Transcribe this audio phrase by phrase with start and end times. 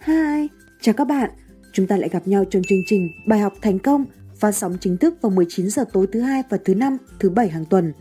[0.00, 0.48] Hi,
[0.80, 1.30] chào các bạn.
[1.72, 4.04] Chúng ta lại gặp nhau trong chương trình Bài học thành công
[4.36, 7.48] phát sóng chính thức vào 19 giờ tối thứ hai và thứ năm, thứ bảy
[7.48, 7.92] hàng tuần.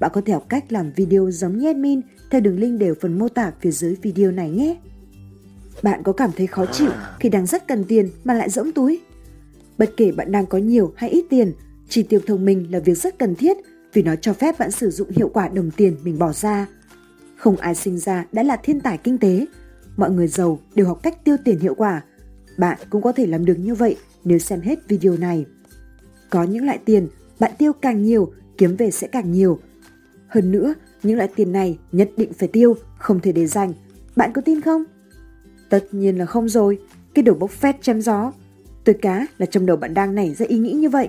[0.00, 2.00] Bạn có thể học cách làm video giống như admin
[2.30, 4.76] theo đường link đều phần mô tả phía dưới video này nhé.
[5.82, 6.90] Bạn có cảm thấy khó chịu
[7.20, 9.00] khi đang rất cần tiền mà lại rỗng túi?
[9.78, 11.52] Bất kể bạn đang có nhiều hay ít tiền,
[11.88, 13.56] chi tiêu thông minh là việc rất cần thiết
[13.92, 16.66] vì nó cho phép bạn sử dụng hiệu quả đồng tiền mình bỏ ra.
[17.36, 19.46] Không ai sinh ra đã là thiên tài kinh tế,
[19.98, 22.02] mọi người giàu đều học cách tiêu tiền hiệu quả.
[22.58, 25.44] Bạn cũng có thể làm được như vậy nếu xem hết video này.
[26.30, 29.58] Có những loại tiền bạn tiêu càng nhiều, kiếm về sẽ càng nhiều.
[30.28, 33.72] Hơn nữa, những loại tiền này nhất định phải tiêu, không thể để dành.
[34.16, 34.84] Bạn có tin không?
[35.68, 36.78] Tất nhiên là không rồi,
[37.14, 38.32] cái đồ bốc phét chém gió.
[38.84, 41.08] Tôi cá là trong đầu bạn đang nảy ra ý nghĩ như vậy.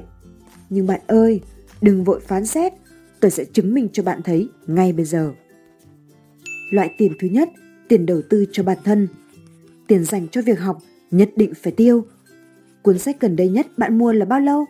[0.70, 1.42] Nhưng bạn ơi,
[1.82, 2.74] đừng vội phán xét,
[3.20, 5.32] tôi sẽ chứng minh cho bạn thấy ngay bây giờ.
[6.72, 7.50] Loại tiền thứ nhất,
[7.90, 9.08] tiền đầu tư cho bản thân.
[9.88, 12.06] Tiền dành cho việc học nhất định phải tiêu.
[12.81, 14.66] Cuốn sách gần đây nhất bạn mua là bao lâu?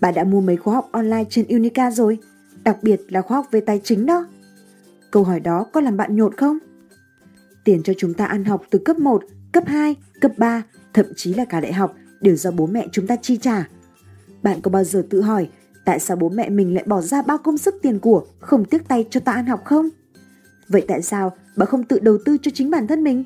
[0.00, 2.18] Bạn đã mua mấy khóa học online trên Unica rồi,
[2.64, 4.26] đặc biệt là khóa học về tài chính đó.
[5.10, 6.58] Câu hỏi đó có làm bạn nhột không?
[7.64, 11.34] Tiền cho chúng ta ăn học từ cấp 1, cấp 2, cấp 3, thậm chí
[11.34, 13.68] là cả đại học đều do bố mẹ chúng ta chi trả.
[14.42, 15.48] Bạn có bao giờ tự hỏi
[15.84, 18.88] tại sao bố mẹ mình lại bỏ ra bao công sức tiền của không tiếc
[18.88, 19.88] tay cho ta ăn học không?
[20.68, 23.24] Vậy tại sao bạn không tự đầu tư cho chính bản thân mình?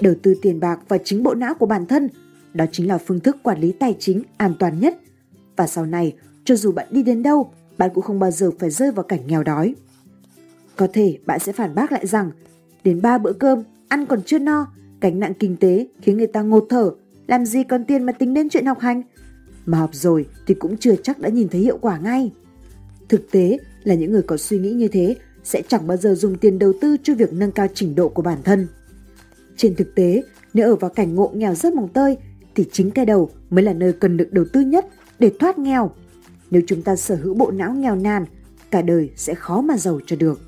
[0.00, 2.08] Đầu tư tiền bạc vào chính bộ não của bản thân,
[2.54, 4.98] đó chính là phương thức quản lý tài chính an toàn nhất.
[5.56, 8.70] Và sau này, cho dù bạn đi đến đâu, bạn cũng không bao giờ phải
[8.70, 9.74] rơi vào cảnh nghèo đói.
[10.76, 12.30] Có thể bạn sẽ phản bác lại rằng,
[12.84, 14.66] đến ba bữa cơm, ăn còn chưa no,
[15.00, 16.90] gánh nặng kinh tế khiến người ta ngột thở,
[17.26, 19.02] làm gì còn tiền mà tính đến chuyện học hành.
[19.66, 22.32] Mà học rồi thì cũng chưa chắc đã nhìn thấy hiệu quả ngay.
[23.08, 26.38] Thực tế là những người có suy nghĩ như thế sẽ chẳng bao giờ dùng
[26.38, 28.66] tiền đầu tư cho việc nâng cao trình độ của bản thân.
[29.56, 30.22] Trên thực tế,
[30.54, 32.16] nếu ở vào cảnh ngộ nghèo rất mồng tơi,
[32.54, 34.86] thì chính cái đầu mới là nơi cần được đầu tư nhất
[35.18, 35.90] để thoát nghèo.
[36.50, 38.24] Nếu chúng ta sở hữu bộ não nghèo nàn,
[38.70, 40.40] cả đời sẽ khó mà giàu cho được.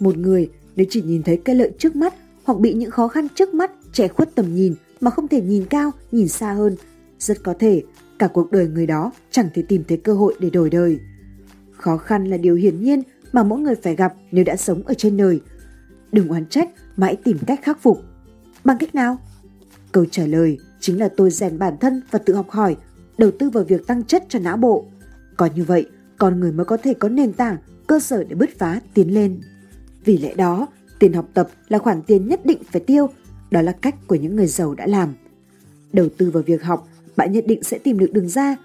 [0.00, 2.14] Một người nếu chỉ nhìn thấy cái lợi trước mắt
[2.44, 5.64] hoặc bị những khó khăn trước mắt che khuất tầm nhìn mà không thể nhìn
[5.64, 6.76] cao, nhìn xa hơn,
[7.18, 7.82] rất có thể
[8.18, 10.98] cả cuộc đời người đó chẳng thể tìm thấy cơ hội để đổi đời.
[11.72, 13.02] Khó khăn là điều hiển nhiên
[13.32, 15.40] mà mỗi người phải gặp nếu đã sống ở trên đời.
[16.12, 18.02] Đừng oán trách mà hãy tìm cách khắc phục.
[18.64, 19.18] Bằng cách nào?
[19.92, 22.76] Câu trả lời chính là tôi rèn bản thân và tự học hỏi,
[23.18, 24.84] đầu tư vào việc tăng chất cho não bộ.
[25.36, 25.86] Có như vậy,
[26.18, 29.40] con người mới có thể có nền tảng, cơ sở để bứt phá, tiến lên.
[30.04, 30.66] Vì lẽ đó,
[30.98, 33.08] tiền học tập là khoản tiền nhất định phải tiêu,
[33.50, 35.14] đó là cách của những người giàu đã làm.
[35.92, 38.56] Đầu tư vào việc học, bạn nhất định sẽ tìm được đường ra,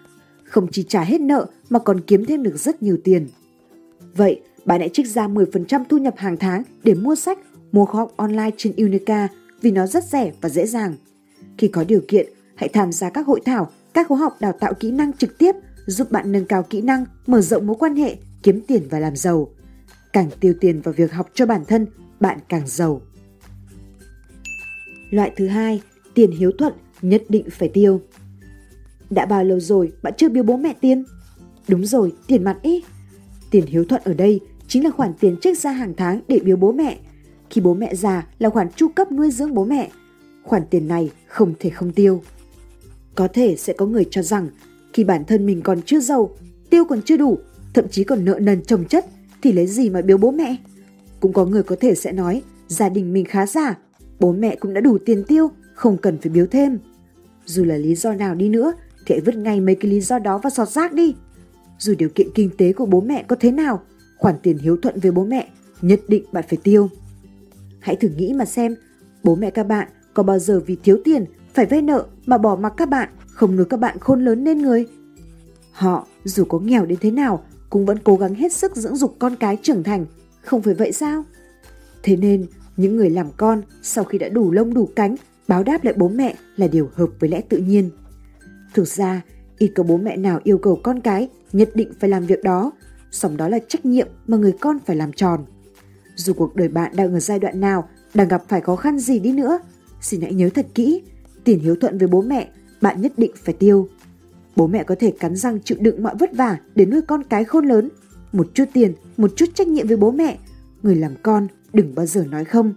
[0.44, 3.28] không chỉ trả hết nợ mà còn kiếm thêm được rất nhiều tiền.
[4.16, 7.40] Vậy, bạn hãy trích ra 10% thu nhập hàng tháng để mua sách,
[7.72, 9.28] mua khóa học online trên Unica
[9.62, 10.96] vì nó rất rẻ và dễ dàng.
[11.58, 14.74] Khi có điều kiện, hãy tham gia các hội thảo, các khóa học đào tạo
[14.74, 15.56] kỹ năng trực tiếp
[15.86, 19.16] giúp bạn nâng cao kỹ năng, mở rộng mối quan hệ, kiếm tiền và làm
[19.16, 19.48] giàu.
[20.14, 21.88] Càng tiêu tiền vào việc học cho bản thân,
[22.20, 23.02] bạn càng giàu.
[25.09, 25.81] Loại thứ hai,
[26.14, 28.02] tiền hiếu thuận nhất định phải tiêu.
[29.09, 31.04] Đã bao lâu rồi bạn chưa biếu bố mẹ tiền?
[31.68, 32.84] Đúng rồi, tiền mặt ý.
[33.52, 36.58] Tiền hiếu thuận ở đây chính là khoản tiền trích ra hàng tháng để biếu
[36.58, 36.98] bố mẹ.
[37.50, 39.90] Khi bố mẹ già là khoản chu cấp nuôi dưỡng bố mẹ.
[40.44, 42.24] Khoản tiền này không thể không tiêu.
[43.16, 44.50] Có thể sẽ có người cho rằng
[44.94, 46.30] khi bản thân mình còn chưa giàu,
[46.70, 47.38] tiêu còn chưa đủ,
[47.74, 49.06] thậm chí còn nợ nần chồng chất
[49.42, 50.56] thì lấy gì mà biếu bố mẹ?
[51.20, 53.78] Cũng có người có thể sẽ nói gia đình mình khá giả,
[54.20, 56.80] bố mẹ cũng đã đủ tiền tiêu, không cần phải biếu thêm.
[57.46, 58.74] Dù là lý do nào đi nữa
[59.06, 61.16] thì hãy vứt ngay mấy cái lý do đó vào sọt rác đi.
[61.80, 63.81] Dù điều kiện kinh tế của bố mẹ có thế nào,
[64.25, 65.47] khoản tiền hiếu thuận với bố mẹ
[65.81, 66.90] nhất định bạn phải tiêu.
[67.80, 68.75] Hãy thử nghĩ mà xem,
[69.24, 72.56] bố mẹ các bạn có bao giờ vì thiếu tiền phải vay nợ mà bỏ
[72.56, 74.86] mặc các bạn, không nuôi các bạn khôn lớn nên người.
[75.72, 79.16] Họ dù có nghèo đến thế nào cũng vẫn cố gắng hết sức dưỡng dục
[79.19, 80.06] con cái trưởng thành,
[80.42, 81.24] không phải vậy sao?
[82.03, 82.45] Thế nên,
[82.77, 85.16] những người làm con sau khi đã đủ lông đủ cánh,
[85.48, 87.89] báo đáp lại bố mẹ là điều hợp với lẽ tự nhiên.
[88.74, 89.22] Thực ra,
[89.57, 92.72] ít có bố mẹ nào yêu cầu con cái nhất định phải làm việc đó,
[93.15, 95.45] song đó là trách nhiệm mà người con phải làm tròn.
[96.15, 99.19] Dù cuộc đời bạn đang ở giai đoạn nào, đang gặp phải khó khăn gì
[99.19, 99.59] đi nữa,
[100.01, 101.01] xin hãy nhớ thật kỹ,
[101.44, 102.50] tiền hiếu thuận với bố mẹ,
[102.81, 103.89] bạn nhất định phải tiêu.
[104.56, 107.44] Bố mẹ có thể cắn răng chịu đựng mọi vất vả để nuôi con cái
[107.44, 107.89] khôn lớn.
[108.31, 110.38] Một chút tiền, một chút trách nhiệm với bố mẹ.
[110.83, 112.73] Người làm con đừng bao giờ nói không.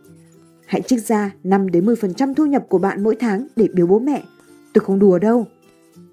[0.66, 3.98] Hãy trích ra 5 đến 10% thu nhập của bạn mỗi tháng để biếu bố
[3.98, 4.22] mẹ.
[4.72, 5.46] Tôi không đùa đâu.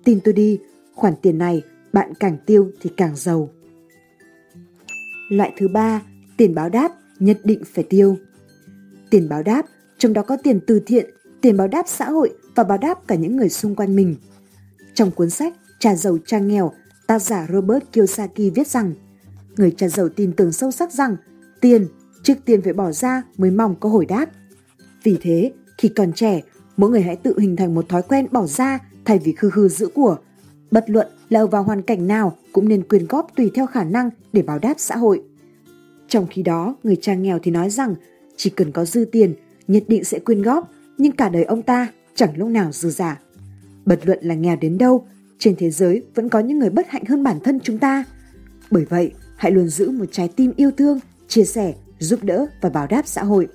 [0.04, 0.60] Tin tôi đi,
[0.94, 1.62] khoản tiền này
[1.94, 3.50] bạn càng tiêu thì càng giàu.
[5.30, 6.02] Loại thứ ba,
[6.38, 8.18] tiền báo đáp nhất định phải tiêu.
[9.10, 9.66] Tiền báo đáp,
[9.98, 11.10] trong đó có tiền từ thiện,
[11.42, 14.16] tiền báo đáp xã hội và báo đáp cả những người xung quanh mình.
[14.94, 16.72] Trong cuốn sách Cha giàu cha nghèo,
[17.08, 18.94] tác giả Robert Kiyosaki viết rằng
[19.58, 21.16] người cha giàu tin tưởng sâu sắc rằng
[21.62, 21.88] tiền
[22.24, 24.26] trước tiên phải bỏ ra mới mong có hồi đáp.
[25.04, 26.42] Vì thế, khi còn trẻ,
[26.78, 29.68] mỗi người hãy tự hình thành một thói quen bỏ ra thay vì khư khư
[29.68, 30.18] giữ của.
[30.72, 33.84] Bất luận là ở vào hoàn cảnh nào cũng nên quyên góp tùy theo khả
[33.84, 35.22] năng để báo đáp xã hội.
[36.08, 37.96] Trong khi đó, người cha nghèo thì nói rằng
[38.36, 39.34] chỉ cần có dư tiền,
[39.68, 43.20] nhất định sẽ quyên góp, nhưng cả đời ông ta chẳng lúc nào dư giả.
[43.86, 45.08] bật luận là nghèo đến đâu,
[45.40, 48.04] trên thế giới vẫn có những người bất hạnh hơn bản thân chúng ta.
[48.72, 52.70] Bởi vậy, hãy luôn giữ một trái tim yêu thương, chia sẻ, giúp đỡ và
[52.70, 53.48] báo đáp xã hội.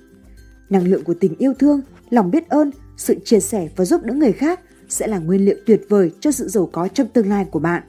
[0.69, 4.13] Năng lượng của tình yêu thương, lòng biết ơn, sự chia sẻ và giúp đỡ
[4.13, 4.59] người khác
[4.91, 7.83] sẽ là nguyên liệu tuyệt vời cho sự giàu có trong tương lai của bạn.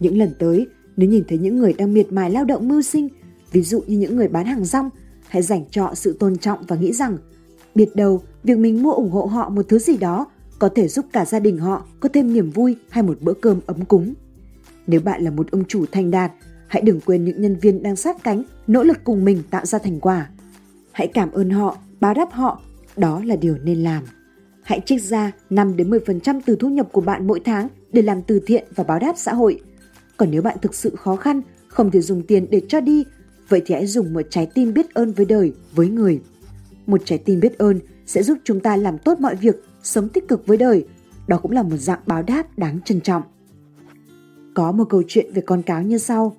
[0.00, 0.66] Những lần tới,
[0.96, 3.08] nếu nhìn thấy những người đang miệt mài lao động mưu sinh,
[3.52, 4.90] ví dụ như những người bán hàng rong,
[5.28, 7.18] hãy dành cho sự tôn trọng và nghĩ rằng
[7.74, 10.26] biết đâu việc mình mua ủng hộ họ một thứ gì đó
[10.58, 13.60] có thể giúp cả gia đình họ có thêm niềm vui hay một bữa cơm
[13.66, 14.14] ấm cúng.
[14.86, 16.32] Nếu bạn là một ông chủ thành đạt,
[16.66, 19.78] hãy đừng quên những nhân viên đang sát cánh, nỗ lực cùng mình tạo ra
[19.78, 20.28] thành quả.
[20.92, 22.60] Hãy cảm ơn họ, báo đáp họ,
[22.96, 24.02] đó là điều nên làm.
[24.64, 28.22] Hãy trích ra 5 đến 10% từ thu nhập của bạn mỗi tháng để làm
[28.22, 29.60] từ thiện và báo đáp xã hội.
[30.16, 33.04] Còn nếu bạn thực sự khó khăn, không thể dùng tiền để cho đi,
[33.48, 36.20] vậy thì hãy dùng một trái tim biết ơn với đời, với người.
[36.86, 40.28] Một trái tim biết ơn sẽ giúp chúng ta làm tốt mọi việc, sống tích
[40.28, 40.86] cực với đời.
[41.26, 43.22] Đó cũng là một dạng báo đáp đáng trân trọng.
[44.54, 46.36] Có một câu chuyện về con cáo như sau.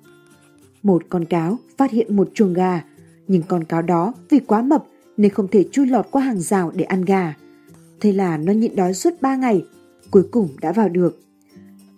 [0.82, 2.82] Một con cáo phát hiện một chuồng gà,
[3.28, 4.84] nhưng con cáo đó vì quá mập
[5.16, 7.34] nên không thể chui lọt qua hàng rào để ăn gà.
[8.00, 9.64] Thế là nó nhịn đói suốt 3 ngày,
[10.10, 11.20] cuối cùng đã vào được.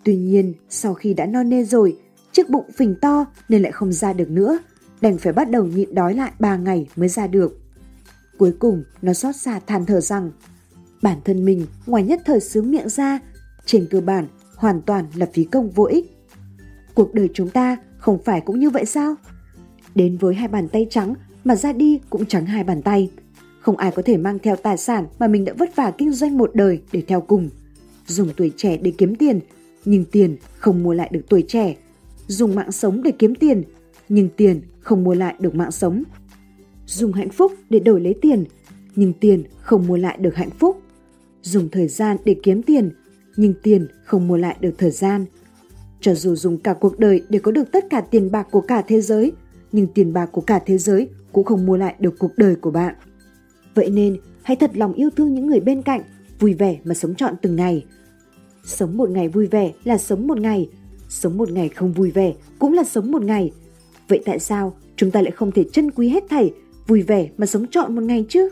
[0.03, 1.97] Tuy nhiên, sau khi đã no nê rồi,
[2.31, 4.59] chiếc bụng phình to nên lại không ra được nữa,
[5.01, 7.59] đành phải bắt đầu nhịn đói lại 3 ngày mới ra được.
[8.37, 10.31] Cuối cùng, nó xót xa than thở rằng
[11.01, 13.19] bản thân mình ngoài nhất thời sướng miệng ra,
[13.65, 16.17] trên cơ bản hoàn toàn là phí công vô ích.
[16.93, 19.15] Cuộc đời chúng ta không phải cũng như vậy sao?
[19.95, 21.13] Đến với hai bàn tay trắng
[21.43, 23.11] mà ra đi cũng trắng hai bàn tay.
[23.59, 26.37] Không ai có thể mang theo tài sản mà mình đã vất vả kinh doanh
[26.37, 27.49] một đời để theo cùng.
[28.07, 29.39] Dùng tuổi trẻ để kiếm tiền,
[29.85, 31.75] nhưng tiền không mua lại được tuổi trẻ.
[32.27, 33.63] Dùng mạng sống để kiếm tiền,
[34.09, 36.03] nhưng tiền không mua lại được mạng sống.
[36.85, 38.43] Dùng hạnh phúc để đổi lấy tiền,
[38.95, 40.81] nhưng tiền không mua lại được hạnh phúc.
[41.41, 42.91] Dùng thời gian để kiếm tiền,
[43.37, 45.25] nhưng tiền không mua lại được thời gian.
[46.01, 48.81] Cho dù dùng cả cuộc đời để có được tất cả tiền bạc của cả
[48.87, 49.31] thế giới,
[49.71, 52.71] nhưng tiền bạc của cả thế giới cũng không mua lại được cuộc đời của
[52.71, 52.95] bạn.
[53.75, 56.01] Vậy nên, hãy thật lòng yêu thương những người bên cạnh,
[56.39, 57.85] vui vẻ mà sống trọn từng ngày.
[58.63, 60.69] Sống một ngày vui vẻ là sống một ngày,
[61.09, 63.51] sống một ngày không vui vẻ cũng là sống một ngày.
[64.07, 66.53] Vậy tại sao chúng ta lại không thể trân quý hết thảy,
[66.87, 68.49] vui vẻ mà sống trọn một ngày chứ?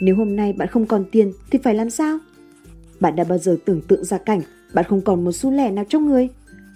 [0.00, 2.18] Nếu hôm nay bạn không còn tiền thì phải làm sao?
[3.00, 4.40] Bạn đã bao giờ tưởng tượng ra cảnh
[4.72, 6.28] bạn không còn một xu lẻ nào trong người?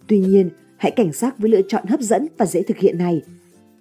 [0.06, 3.22] Tuy nhiên, hãy cảnh giác với lựa chọn hấp dẫn và dễ thực hiện này.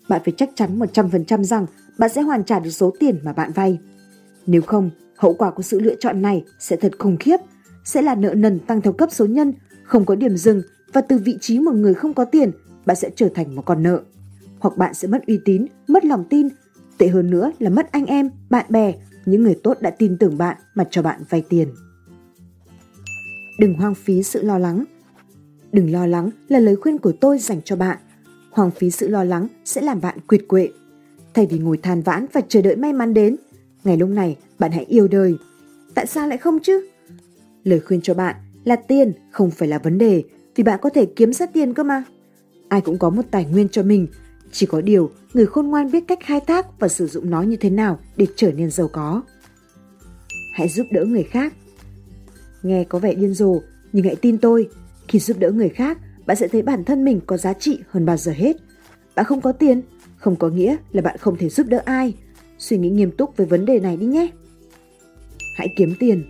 [0.09, 1.65] Bạn phải chắc chắn 100% rằng
[1.97, 3.79] bạn sẽ hoàn trả được số tiền mà bạn vay.
[4.45, 7.37] Nếu không, hậu quả của sự lựa chọn này sẽ thật khủng khiếp,
[7.85, 10.61] sẽ là nợ nần tăng theo cấp số nhân, không có điểm dừng
[10.93, 12.51] và từ vị trí một người không có tiền,
[12.85, 14.01] bạn sẽ trở thành một con nợ.
[14.59, 16.47] Hoặc bạn sẽ mất uy tín, mất lòng tin,
[16.97, 18.93] tệ hơn nữa là mất anh em, bạn bè,
[19.25, 21.67] những người tốt đã tin tưởng bạn mà cho bạn vay tiền.
[23.59, 24.83] Đừng hoang phí sự lo lắng.
[25.71, 27.97] Đừng lo lắng là lời khuyên của tôi dành cho bạn.
[28.53, 30.69] Hoang phí sự lo lắng sẽ làm bạn quyệt quệ.
[31.33, 33.35] Thay vì ngồi than vãn và chờ đợi may mắn đến,
[33.83, 35.35] ngày lúc này bạn hãy yêu đời.
[35.93, 36.87] Tại sao lại không chứ?
[37.63, 40.23] Lời khuyên cho bạn là tiền không phải là vấn đề
[40.55, 42.03] vì bạn có thể kiếm ra tiền cơ mà.
[42.69, 44.07] Ai cũng có một tài nguyên cho mình,
[44.51, 47.55] chỉ có điều người khôn ngoan biết cách khai thác và sử dụng nó như
[47.55, 49.21] thế nào để trở nên giàu có.
[50.53, 51.53] Hãy giúp đỡ người khác.
[52.63, 53.59] Nghe có vẻ điên rồ,
[53.93, 54.69] nhưng hãy tin tôi,
[55.07, 58.05] khi giúp đỡ người khác, bạn sẽ thấy bản thân mình có giá trị hơn
[58.05, 58.57] bao giờ hết.
[59.15, 59.81] Bạn không có tiền,
[60.17, 62.13] không có nghĩa là bạn không thể giúp đỡ ai.
[62.57, 64.27] Suy nghĩ nghiêm túc về vấn đề này đi nhé.
[65.57, 66.23] Hãy kiếm tiền.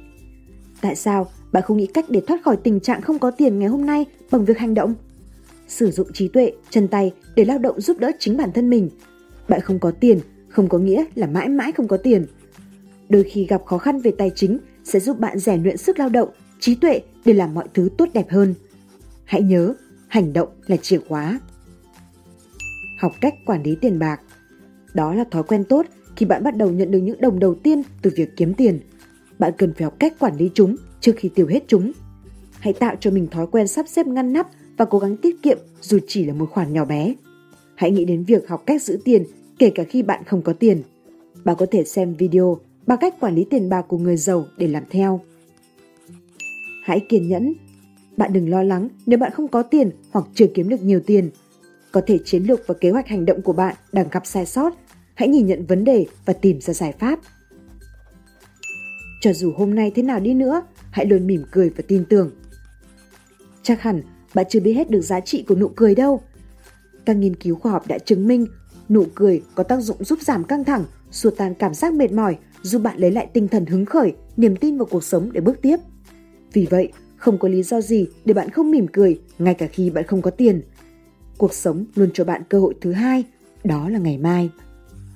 [0.82, 3.68] Tại sao bạn không nghĩ cách để thoát khỏi tình trạng không có tiền ngày
[3.68, 4.94] hôm nay bằng việc hành động?
[5.68, 8.90] Sử dụng trí tuệ, chân tay để lao động giúp đỡ chính bản thân mình.
[9.48, 10.20] Bạn không có tiền,
[10.50, 12.26] không có nghĩa là mãi mãi không có tiền.
[13.10, 16.10] Đôi khi gặp khó khăn về tài chính sẽ giúp bạn rèn luyện sức lao
[16.10, 18.54] động, trí tuệ để làm mọi thứ tốt đẹp hơn.
[19.24, 19.74] Hãy nhớ,
[20.14, 21.40] hành động là chìa khóa.
[23.00, 24.22] Học cách quản lý tiền bạc.
[24.94, 27.82] Đó là thói quen tốt khi bạn bắt đầu nhận được những đồng đầu tiên
[28.02, 28.80] từ việc kiếm tiền.
[29.40, 31.92] Bạn cần phải học cách quản lý chúng trước khi tiêu hết chúng.
[32.60, 35.58] Hãy tạo cho mình thói quen sắp xếp ngăn nắp và cố gắng tiết kiệm
[35.82, 37.14] dù chỉ là một khoản nhỏ bé.
[37.76, 39.24] Hãy nghĩ đến việc học cách giữ tiền,
[39.60, 40.84] kể cả khi bạn không có tiền.
[41.44, 44.68] Bạn có thể xem video bằng cách quản lý tiền bạc của người giàu để
[44.68, 45.22] làm theo.
[46.84, 47.54] Hãy kiên nhẫn.
[48.18, 51.30] Bạn đừng lo lắng nếu bạn không có tiền hoặc chưa kiếm được nhiều tiền.
[51.92, 54.74] Có thể chiến lược và kế hoạch hành động của bạn đang gặp sai sót.
[55.14, 57.20] Hãy nhìn nhận vấn đề và tìm ra giải pháp.
[59.22, 62.32] Cho dù hôm nay thế nào đi nữa, hãy luôn mỉm cười và tin tưởng.
[63.64, 64.02] Chắc hẳn
[64.34, 66.22] bạn chưa biết hết được giá trị của nụ cười đâu.
[67.06, 68.46] Các nghiên cứu khoa học đã chứng minh
[68.90, 72.38] nụ cười có tác dụng giúp giảm căng thẳng, xua tan cảm giác mệt mỏi,
[72.62, 75.62] giúp bạn lấy lại tinh thần hứng khởi, niềm tin vào cuộc sống để bước
[75.62, 75.78] tiếp.
[76.54, 76.92] Vì vậy,
[77.24, 80.22] không có lý do gì để bạn không mỉm cười ngay cả khi bạn không
[80.22, 80.62] có tiền.
[81.38, 83.24] Cuộc sống luôn cho bạn cơ hội thứ hai,
[83.64, 84.50] đó là ngày mai.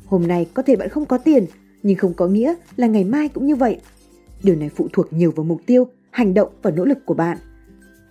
[0.06, 1.46] Hôm nay có thể bạn không có tiền,
[1.84, 3.80] nhưng không có nghĩa là ngày mai cũng như vậy.
[4.44, 7.38] Điều này phụ thuộc nhiều vào mục tiêu, hành động và nỗ lực của bạn.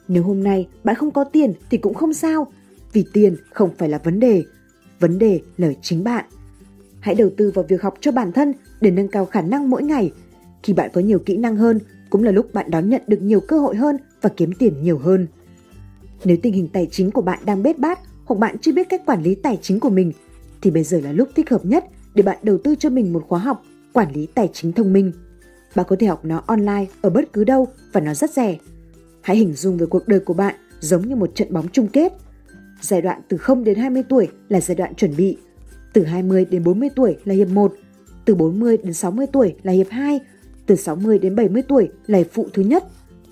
[0.08, 2.52] Nếu hôm nay bạn không có tiền thì cũng không sao,
[2.92, 4.44] vì tiền không phải là vấn đề.
[5.00, 6.24] Vấn đề là chính bạn.
[7.00, 9.82] Hãy đầu tư vào việc học cho bản thân để nâng cao khả năng mỗi
[9.82, 10.12] ngày.
[10.62, 11.78] Khi bạn có nhiều kỹ năng hơn,
[12.10, 14.98] cũng là lúc bạn đón nhận được nhiều cơ hội hơn và kiếm tiền nhiều
[14.98, 15.26] hơn.
[16.24, 19.02] Nếu tình hình tài chính của bạn đang bết bát hoặc bạn chưa biết cách
[19.06, 20.12] quản lý tài chính của mình,
[20.62, 21.84] thì bây giờ là lúc thích hợp nhất
[22.14, 25.12] để bạn đầu tư cho mình một khóa học quản lý tài chính thông minh.
[25.74, 28.58] Bạn có thể học nó online ở bất cứ đâu và nó rất rẻ.
[29.20, 32.12] Hãy hình dung về cuộc đời của bạn giống như một trận bóng chung kết.
[32.80, 35.36] Giai đoạn từ 0 đến 20 tuổi là giai đoạn chuẩn bị.
[35.92, 37.74] Từ 20 đến 40 tuổi là hiệp 1.
[38.24, 40.20] Từ 40 đến 60 tuổi là hiệp 2.
[40.66, 42.84] Từ 60 đến 70 tuổi là hiệp phụ thứ nhất.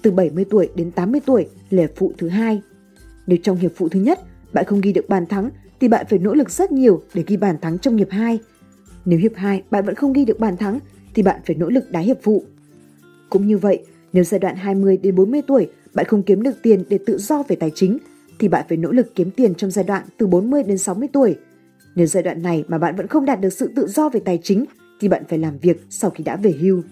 [0.03, 2.62] Từ 70 tuổi đến 80 tuổi là hiệp phụ thứ hai.
[3.26, 4.21] Nếu trong hiệp phụ thứ nhất
[4.53, 5.50] bạn không ghi được bàn thắng
[5.81, 8.38] thì bạn phải nỗ lực rất nhiều để ghi bàn thắng trong hiệp 2.
[9.05, 10.79] Nếu hiệp 2 bạn vẫn không ghi được bàn thắng
[11.14, 12.45] thì bạn phải nỗ lực đá hiệp phụ.
[13.31, 16.85] Cũng như vậy, nếu giai đoạn 20 đến 40 tuổi bạn không kiếm được tiền
[16.88, 17.99] để tự do về tài chính
[18.38, 21.37] thì bạn phải nỗ lực kiếm tiền trong giai đoạn từ 40 đến 60 tuổi.
[21.95, 24.38] Nếu giai đoạn này mà bạn vẫn không đạt được sự tự do về tài
[24.43, 24.64] chính
[25.00, 26.83] thì bạn phải làm việc sau khi đã về hưu.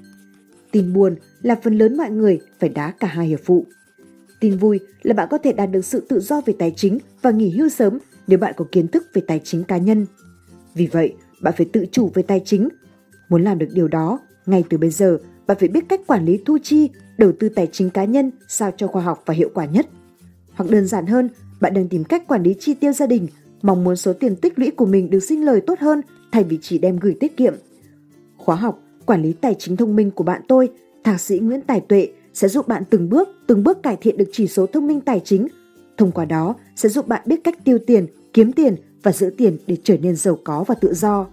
[0.73, 3.67] Tin buồn là phần lớn mọi người phải đá cả hai hiệp phụ.
[4.41, 7.31] Tin vui là bạn có thể đạt được sự tự do về tài chính và
[7.31, 10.07] nghỉ hưu sớm nếu bạn có kiến thức về tài chính cá nhân.
[10.75, 12.69] Vì vậy, bạn phải tự chủ về tài chính.
[13.29, 16.39] Muốn làm được điều đó, ngay từ bây giờ, bạn phải biết cách quản lý
[16.45, 19.65] thu chi, đầu tư tài chính cá nhân sao cho khoa học và hiệu quả
[19.65, 19.87] nhất.
[20.53, 21.29] Hoặc đơn giản hơn,
[21.61, 23.27] bạn đang tìm cách quản lý chi tiêu gia đình,
[23.63, 26.01] mong muốn số tiền tích lũy của mình được sinh lời tốt hơn
[26.33, 27.55] thay vì chỉ đem gửi tiết kiệm.
[28.37, 30.71] Khóa học Quản lý tài chính thông minh của bạn tôi,
[31.05, 34.29] Thạc sĩ Nguyễn Tài Tuệ sẽ giúp bạn từng bước, từng bước cải thiện được
[34.33, 35.49] chỉ số thông minh tài chính.
[35.97, 39.59] Thông qua đó sẽ giúp bạn biết cách tiêu tiền, kiếm tiền và giữ tiền
[39.67, 41.27] để trở nên giàu có và tự do.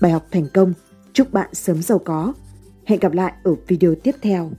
[0.00, 0.72] Bài học thành công,
[1.12, 2.32] chúc bạn sớm giàu có.
[2.84, 4.50] Hẹn gặp lại ở video tiếp theo.